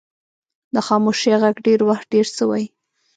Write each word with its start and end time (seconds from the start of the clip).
د 0.73 0.75
خاموشۍ 0.87 1.31
ږغ 1.41 1.55
ډېر 1.65 1.79
وخت 1.89 2.05
ډیر 2.13 2.25
څه 2.35 2.43
وایي. 2.49 2.67